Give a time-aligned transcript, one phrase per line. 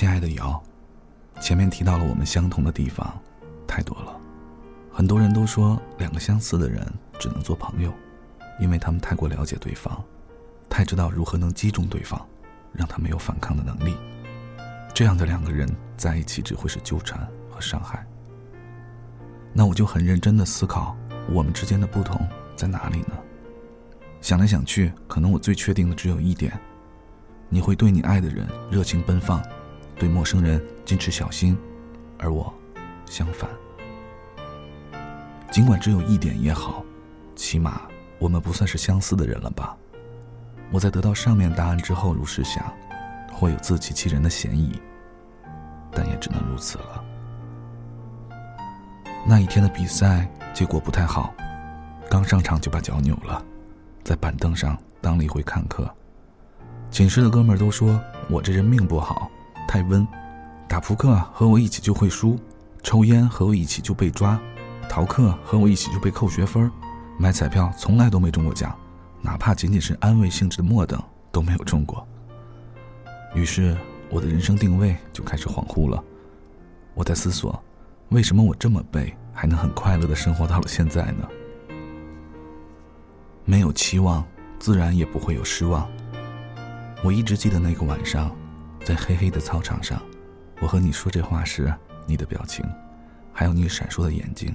[0.00, 0.58] 亲爱的瑶，
[1.42, 3.20] 前面提到了我们相同的地方，
[3.66, 4.18] 太多了。
[4.90, 7.92] 很多人都说，两个相似的人只能做朋友，
[8.58, 10.02] 因为他们太过了解对方，
[10.70, 12.26] 太知道如何能击中对方，
[12.72, 13.94] 让他没有反抗的能力。
[14.94, 15.68] 这样的两个人
[15.98, 18.02] 在一起，只会是纠缠和伤害。
[19.52, 20.96] 那我就很认真的思考，
[21.28, 23.12] 我们之间的不同在哪里呢？
[24.22, 26.58] 想来想去，可能我最确定的只有一点：
[27.50, 29.42] 你会对你爱的人热情奔放，
[30.00, 31.56] 对陌生人矜持小心，
[32.18, 32.50] 而我，
[33.04, 33.50] 相反。
[35.50, 36.82] 尽管只有一点也好，
[37.36, 37.82] 起码
[38.18, 39.76] 我们不算是相似的人了吧？
[40.72, 42.64] 我在得到上面答案之后如是想，
[43.30, 44.80] 或有自欺欺人的嫌疑，
[45.92, 47.04] 但也只能如此了。
[49.26, 51.34] 那一天的比赛结果不太好，
[52.08, 53.44] 刚上场就把脚扭了，
[54.02, 55.86] 在板凳上当了一回看客。
[56.90, 59.30] 寝室的哥们都说我这人命不好，
[59.70, 60.04] 太温，
[60.66, 62.36] 打扑克和我一起就会输，
[62.82, 64.36] 抽烟和我一起就被抓。
[64.88, 66.68] 逃课和我一起就被扣学分，
[67.16, 68.76] 买彩票从来都没中过奖，
[69.22, 72.04] 哪怕仅仅是安慰性质的末等都没有中过。
[73.32, 73.76] 于是
[74.10, 76.02] 我的人生定位就开始恍惚了。
[76.94, 77.62] 我在思索，
[78.08, 81.28] 为什么我这么背还能很快乐的生活到了现在呢？
[83.44, 84.26] 没有期望，
[84.58, 85.88] 自然也不会有失望。
[87.04, 88.34] 我一直记得那个晚上，
[88.84, 90.02] 在黑黑的操场上，
[90.60, 91.72] 我和你说这话时，
[92.06, 92.64] 你的表情，
[93.32, 94.54] 还有你闪烁的眼睛。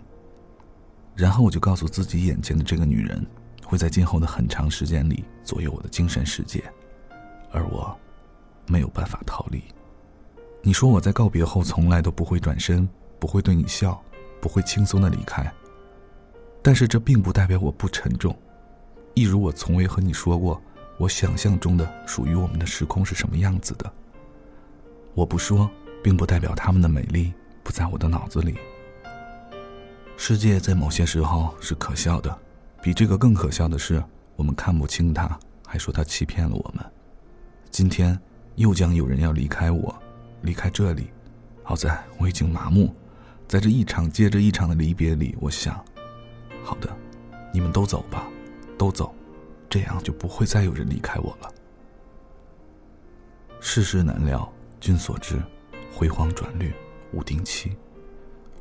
[1.16, 3.25] 然后我就告诉自己，眼前的这个女人
[3.64, 6.64] 会在今后的很长时间里左右我的精神世界，
[7.52, 7.97] 而我
[8.68, 9.64] 没有办法逃离。
[10.62, 12.88] 你说我在告别后从来都不会转身，
[13.19, 14.03] 不会对你笑，
[14.41, 15.50] 不会轻松的离开。
[16.62, 18.35] 但是这并不代表我不沉重，
[19.14, 20.62] 一如我从未和你说过，
[20.97, 23.94] 我想象中的属于我们的时空是什么样子的。
[25.16, 25.72] 我不说，
[26.03, 27.34] 并不代表他们的美丽
[27.64, 28.58] 不在我的脑子里。
[30.18, 32.38] 世界在某些时候是可笑的，
[32.81, 34.03] 比这个更可笑的是，
[34.36, 36.86] 我们看不清它，还说它欺骗了我们。
[37.72, 38.20] 今天
[38.56, 39.96] 又将有人要离开我，
[40.42, 41.08] 离开这里。
[41.64, 42.94] 好在我已经麻木，
[43.47, 45.84] 在这一场接着一场的离别里，我想，
[46.62, 46.94] 好的，
[47.53, 48.28] 你们都走吧，
[48.78, 49.16] 都走，
[49.70, 51.50] 这样就不会再有人离开我了。
[53.59, 54.47] 世事难料，
[54.85, 55.41] 君所知，
[55.91, 56.72] 辉煌转绿，
[57.12, 57.75] 无定期。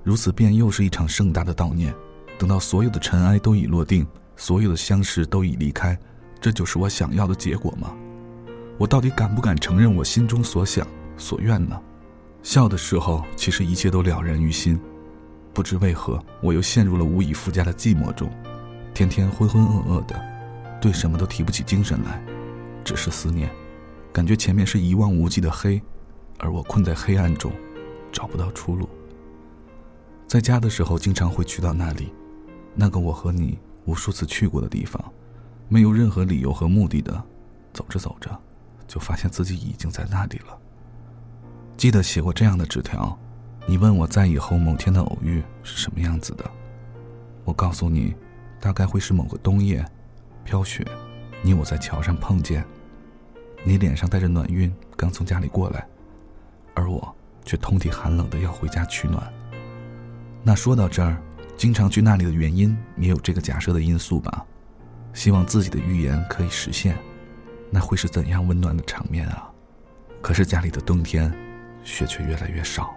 [0.03, 1.95] 如此便又是一场盛大的悼念，
[2.39, 5.99] 等到所有的尘埃都已落定，所有的相识都已离开，
[6.41, 7.95] 这就是我想要的结果吗？
[8.79, 10.87] 我到底敢不敢承认我心中所想
[11.19, 11.79] 所愿呢？
[12.43, 14.81] 笑的时候，其实一切都了然于心，
[15.53, 18.31] 不知为何，我又陷入了无以复加的寂寞中，
[18.95, 20.19] 天天浑浑噩噩的，
[20.81, 22.25] 对什么都提不起精神来，
[22.83, 23.51] 只是思念，
[24.11, 25.83] 感觉前面是一望无际的黑，
[26.44, 27.50] 而我困在黑暗中，
[28.12, 28.87] 找不到出路。
[30.27, 32.12] 在家的时候，经常会去到那里，
[32.75, 35.03] 那个我和你无数次去过的地方，
[35.69, 37.25] 没有任何理由和目的的，
[37.72, 38.31] 走着走着，
[38.87, 40.59] 就发现自己已经在那里了。
[41.78, 43.19] 记得写过这样的纸条，
[43.66, 46.44] 你问我在以后某天的偶遇是什么样子的，
[47.44, 48.15] 我告诉你，
[48.61, 49.82] 大概会是某个冬夜，
[50.44, 50.87] 飘雪，
[51.41, 52.62] 你我在桥上碰见，
[53.65, 55.87] 你脸上带着暖晕，刚从家里过来，
[56.75, 57.15] 而我
[57.45, 59.23] 却通体寒冷的要回家取暖。
[60.43, 61.17] 那说到这儿，
[61.57, 64.44] 经常去那里的原因也有这个假设的因素吧，
[65.12, 66.99] 希望自己的预言可以实现，
[67.71, 69.49] 那会是怎样温暖的场面啊！
[70.21, 71.32] 可是家里的冬天，
[71.82, 72.94] 雪却越来越少。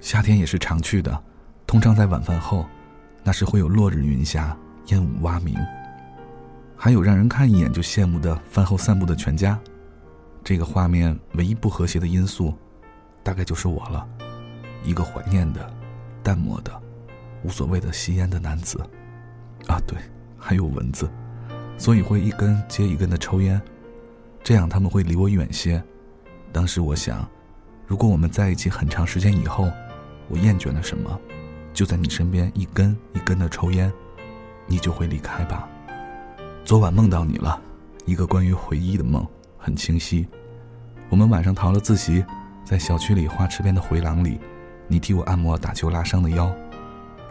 [0.00, 1.22] 夏天也是常去的，
[1.66, 2.66] 通常在晚饭后，
[3.24, 4.56] 那时会有落日云霞，
[4.88, 5.56] 烟雾蛙鸣，
[6.76, 9.58] 还有让人看一眼就羡慕的饭后散步的全家。
[10.44, 12.54] 这个画面唯一不和谐的因素，
[13.22, 14.06] 大概就是我了，
[14.84, 15.82] 一个怀念的。
[16.24, 16.70] 淡漠的、
[17.42, 18.78] 无所谓的吸烟的男子，
[19.66, 19.98] 啊，对，
[20.38, 21.10] 还有蚊子，
[21.76, 23.60] 所以会一根接一根的抽烟，
[24.40, 25.82] 这样他们会离我远些。
[26.52, 27.28] 当时我想，
[27.88, 29.68] 如果我们在一起很长时间以后，
[30.28, 31.20] 我厌倦了什么，
[31.74, 33.92] 就在你身边一根一根的抽烟，
[34.68, 35.68] 你就会离开吧。
[36.64, 37.60] 昨晚梦到你了，
[38.06, 39.26] 一个关于回忆的梦，
[39.62, 40.26] 很清晰。
[41.08, 42.24] 我们晚上逃了自习，
[42.64, 44.40] 在小区里花池边的回廊里。
[44.88, 46.52] 你替我按摩打球拉伤的腰，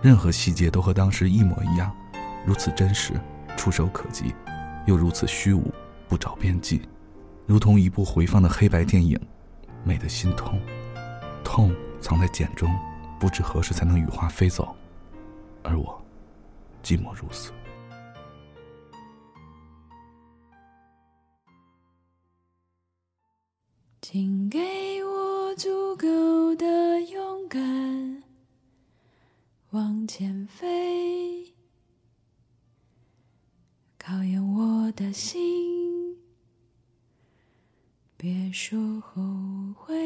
[0.02, 1.92] 任何细节都和当时一模一样，
[2.46, 3.14] 如此真实，
[3.58, 4.34] 触手可及，
[4.88, 5.72] 又如此虚无，
[6.08, 6.82] 不着边际，
[7.46, 9.20] 如同一部回放的黑白电影，
[9.84, 10.60] 美得心痛。
[11.44, 12.74] 痛藏在茧中，
[13.20, 14.74] 不知何时才能羽化飞走，
[15.62, 16.02] 而我，
[16.82, 17.52] 寂寞如此。
[24.04, 24.60] 请给
[25.06, 28.24] 我足够的勇敢，
[29.70, 31.54] 往前飞，
[34.00, 36.18] 考验我的心，
[38.18, 39.22] 别说后
[39.76, 40.01] 悔。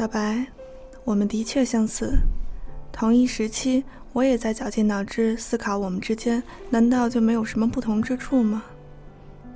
[0.00, 0.46] 小白，
[1.04, 2.20] 我们的确相似。
[2.90, 8.64] 同一时期，我也在绞尽脑汁思考我们之间难道就没有什么不同之处吗？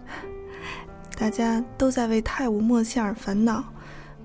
[1.17, 3.65] 大家都在为太无默契而烦恼，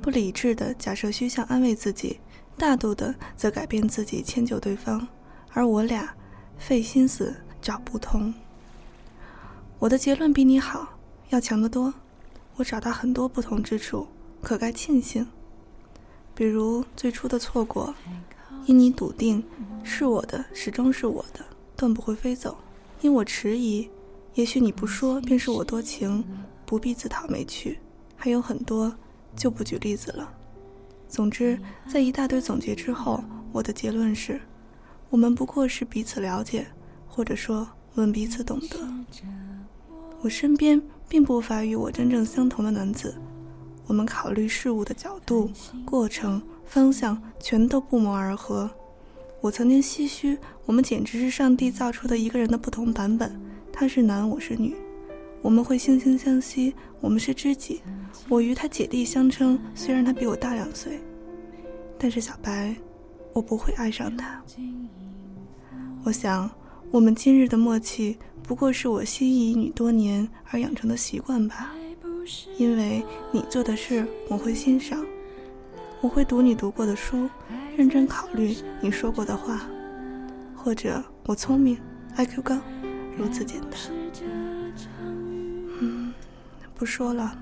[0.02, 2.20] 不理智的假设虚像安慰自己，
[2.58, 5.08] 大度的则改变自己迁就对方，
[5.54, 6.14] 而我俩
[6.58, 8.34] 费心思找不同。
[9.80, 10.98] 我的结论比你好，
[11.30, 11.94] 要强得多。
[12.58, 14.10] 我找到很多不同之处，
[14.42, 15.26] 可该庆幸。
[16.40, 17.94] 比如最初的错过，
[18.66, 19.44] 因你笃定
[19.84, 21.44] 是我的，始终是我的，
[21.76, 22.52] 断不会飞走；
[23.02, 23.90] 因我迟疑，
[24.36, 26.24] 也许你不说便是我多情，
[26.66, 27.78] 不必自讨没趣。
[28.16, 28.96] 还有很多，
[29.36, 30.32] 就不举例子了。
[31.10, 31.60] 总之，
[31.92, 33.22] 在一大堆总结之后，
[33.52, 34.40] 我的结论是：
[35.10, 36.66] 我们不过是彼此了解，
[37.06, 38.78] 或者说我们彼此懂得。
[40.22, 43.14] 我身边并不乏与我真正相同的男子。
[43.90, 45.50] 我们考虑事物的角度、
[45.84, 48.70] 过程、方向全都不谋而合。
[49.42, 50.38] 我曾经唏嘘，
[50.68, 53.36] 我们简直是上帝造出的一个人的不同版本。
[53.74, 54.76] 他是男，我是女，
[55.42, 56.72] 我们会惺惺相惜，
[57.02, 57.82] 我们是知己。
[58.28, 61.00] 我与他姐弟相称，虽然他比我大两岁。
[61.98, 62.76] 但是小白，
[63.34, 64.40] 我不会爱上他。
[66.04, 66.48] 我想，
[66.92, 71.74] 我们今日的默契，不过是我心仪女多年而养成的习惯吧。
[72.58, 75.00] 因为你做的事，我会欣赏；
[76.02, 77.30] 我会读你读过的书，
[77.76, 79.62] 认真考虑你说过的话。
[80.56, 81.78] 或者我聪明
[82.18, 82.58] ，IQ 高，
[83.18, 83.80] 如此简单。
[85.80, 86.14] 嗯，
[86.76, 87.38] 不说了。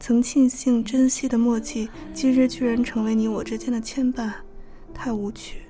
[0.00, 4.32] 曾庆幸珍惜的默契，今日居然成为你我之间的牵绊，
[4.92, 5.62] 太无趣。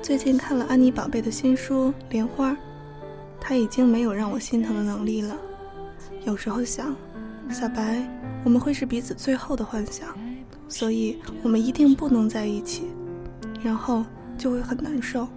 [0.00, 2.52] 最近看了安妮宝贝的新书《莲花》。
[3.46, 5.36] 他已经没有让我心疼的能力了。
[6.24, 6.96] 有时候想，
[7.50, 8.02] 小白，
[8.42, 10.16] 我们会是彼此最后的幻想，
[10.66, 12.84] 所以我们一定不能在一起，
[13.62, 14.02] 然后
[14.38, 15.28] 就会很难受。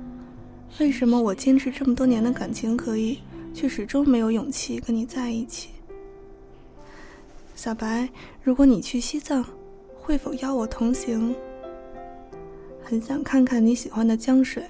[0.79, 3.19] 为什么我坚持这么多年的感情可以，
[3.53, 5.71] 却始终没有勇气跟你在一起？
[7.55, 8.07] 小白，
[8.41, 9.43] 如果你去西藏，
[9.99, 11.35] 会否邀我同行？
[12.81, 14.63] 很想看看你喜欢的江水。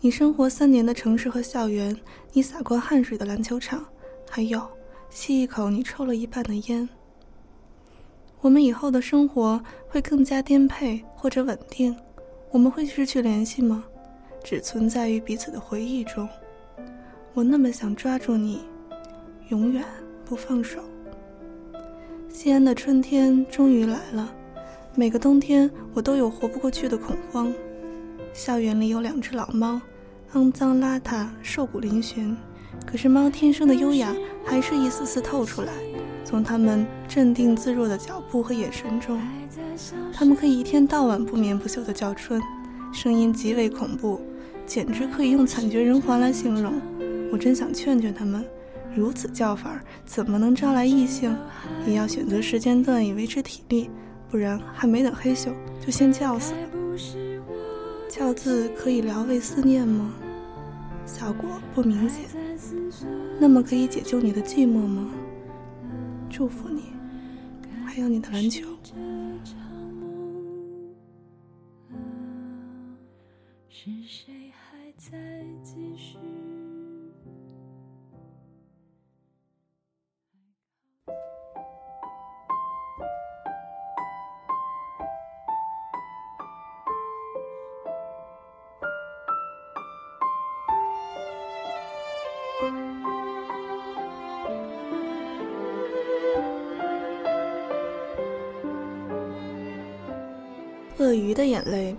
[0.00, 1.96] 你生活三年的城市和校园，
[2.32, 3.84] 你洒过汗水的篮球场，
[4.28, 4.60] 还有
[5.08, 6.88] 吸一口你抽了一半的烟。
[8.40, 11.96] 我们以后的生活会更加颠沛或者稳定，
[12.50, 13.82] 我们会失去联系吗？
[14.42, 16.28] 只存在于彼此的回忆中。
[17.32, 18.60] 我那么想抓住你，
[19.48, 19.82] 永远
[20.26, 20.80] 不放手。
[22.28, 24.34] 西安的春天终于来了，
[24.94, 27.50] 每个冬天我都有活不过去的恐慌。
[28.34, 29.80] 校园里有两只老猫。
[30.34, 32.34] 肮脏邋遢，瘦骨嶙峋，
[32.84, 34.12] 可是猫天生的优雅
[34.44, 35.72] 还是一丝丝透出来。
[36.24, 39.22] 从它们镇定自若的脚步和眼神中，
[40.12, 42.42] 它们可以一天到晚不眠不休地叫春，
[42.92, 44.20] 声音极为恐怖，
[44.66, 46.72] 简直可以用惨绝人寰来形容。
[47.30, 48.44] 我真想劝劝它们，
[48.92, 51.36] 如此叫法怎么能招来异性？
[51.86, 53.88] 也要选择时间段以维持体力，
[54.28, 55.50] 不然还没等嘿咻
[55.80, 56.58] 就先叫死了。
[58.16, 60.14] 叫字可以疗慰思念吗？
[61.04, 62.26] 效果不明显，
[63.40, 65.10] 那么可以解救你的寂寞吗？
[66.30, 66.92] 祝福你，
[67.84, 68.68] 还有你的篮球。
[73.68, 76.16] 是谁还在继续？
[101.34, 101.94] 的眼泪，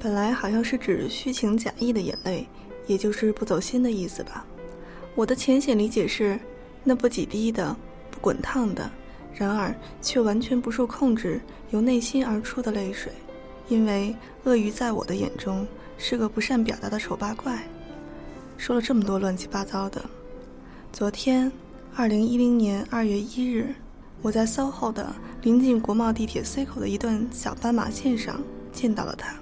[0.00, 2.48] 本来好像是指虚情假意的眼泪，
[2.86, 4.44] 也就是不走心的意思吧。
[5.14, 6.40] 我的浅显理解是，
[6.82, 7.76] 那不几滴的、
[8.10, 8.90] 不滚烫的，
[9.34, 11.40] 然而却完全不受控制、
[11.70, 13.12] 由内心而出的泪水。
[13.68, 15.66] 因为鳄鱼在我的眼中
[15.98, 17.62] 是个不善表达的丑八怪。
[18.56, 20.02] 说了这么多乱七八糟的，
[20.90, 21.52] 昨天，
[21.94, 23.74] 二零一零年二月一日。
[24.20, 28.42] 我在 SOHO 的临近国贸地铁 C 口的一段小斑马线上
[28.78, 29.34] 见到了他，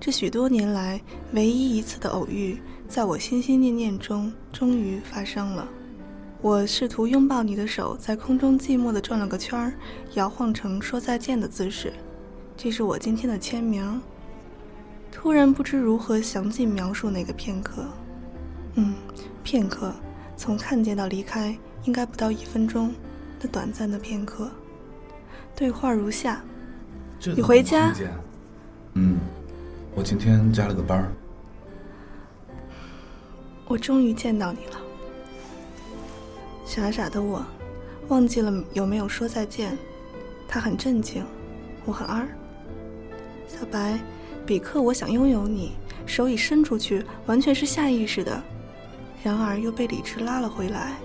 [0.00, 0.98] 这许多年来
[1.32, 5.68] 唯一一次的偶遇，在我心心念念中终于发生了。
[6.40, 9.74] 我试图拥抱你的手，在空中寂寞地转了个圈儿，
[10.14, 11.92] 摇晃成说再见的姿势。
[12.56, 14.00] 这是我今天的签名。
[15.12, 17.84] 突然不知如何详尽描述那个片刻。
[18.76, 18.94] 嗯，
[19.44, 19.92] 片刻，
[20.38, 22.94] 从看见到离开，应该不到一分钟。
[23.40, 24.50] 那短暂的片刻，
[25.54, 26.42] 对话如下：
[27.36, 27.92] 你回家？
[28.94, 29.18] 嗯，
[29.94, 31.10] 我今天加了个班。
[33.66, 34.80] 我终于见到你了。
[36.64, 37.44] 傻傻的我，
[38.08, 39.76] 忘记了有没有说再见。
[40.48, 41.24] 他很震惊，
[41.84, 42.26] 我很二。
[43.46, 43.98] 小白，
[44.46, 45.72] 比克，我想拥有你，
[46.06, 48.42] 手已伸出去，完全是下意识的，
[49.22, 50.96] 然而又被理智拉了回来。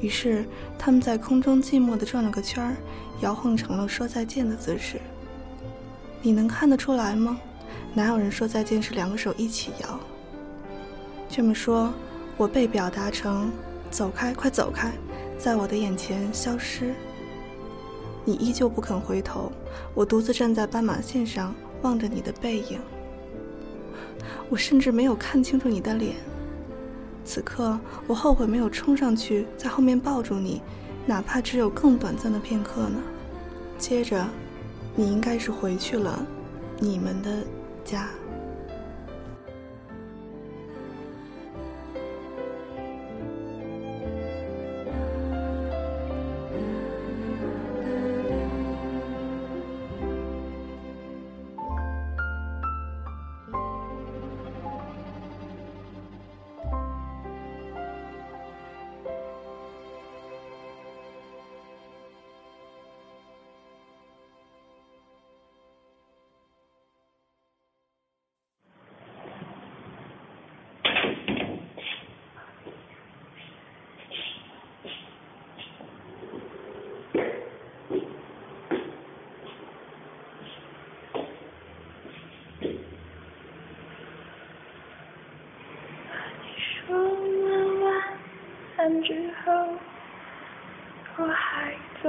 [0.00, 0.44] 于是，
[0.78, 2.76] 他们在空中寂寞地转了个圈儿，
[3.20, 5.00] 摇晃成了说再见的姿势。
[6.22, 7.38] 你能看得出来吗？
[7.94, 9.98] 哪有人说再见是两个手一起摇？
[11.28, 11.92] 这么说，
[12.36, 13.50] 我被表达成
[13.90, 14.92] “走开，快走开”，
[15.38, 16.94] 在我的眼前消失。
[18.24, 19.50] 你依旧不肯回头，
[19.94, 22.78] 我独自站在斑马线上望着你的背影。
[24.48, 26.16] 我甚至没有看清楚你的脸。
[27.24, 30.60] 此刻，我后悔没有冲上去在后面抱住你，
[31.06, 33.00] 哪怕只有更短暂的片刻呢。
[33.78, 34.26] 接着，
[34.94, 36.26] 你应该是回去了，
[36.78, 37.42] 你们的
[37.84, 38.08] 家。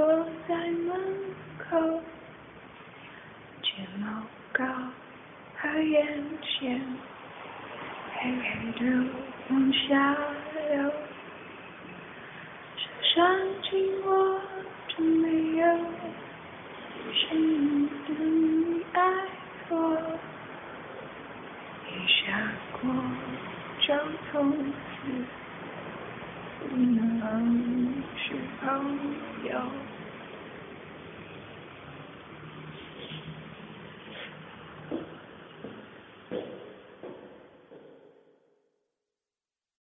[0.02, 0.90] 坐在门
[1.58, 1.78] 口，
[3.62, 4.04] 睫毛
[4.52, 4.64] 膏
[5.54, 6.82] 和眼线，
[8.16, 8.84] 黑黑的
[9.50, 10.16] 往下
[10.72, 10.90] 流。
[12.74, 12.82] 手
[13.14, 14.40] 上紧握
[14.88, 15.64] 着没有
[17.14, 19.00] 声音的你爱
[19.68, 19.72] 我，
[21.86, 22.90] 一下过
[23.78, 23.94] 就
[24.32, 24.66] 从此。
[26.70, 28.66] 不能是朋
[29.44, 29.60] 友。